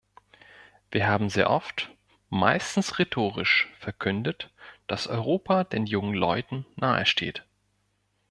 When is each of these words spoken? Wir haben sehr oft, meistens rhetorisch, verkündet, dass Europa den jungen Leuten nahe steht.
Wir 0.89 1.05
haben 1.05 1.29
sehr 1.29 1.51
oft, 1.51 1.91
meistens 2.31 2.97
rhetorisch, 2.97 3.71
verkündet, 3.77 4.49
dass 4.87 5.05
Europa 5.05 5.63
den 5.63 5.85
jungen 5.85 6.15
Leuten 6.15 6.65
nahe 6.75 7.05
steht. 7.05 7.45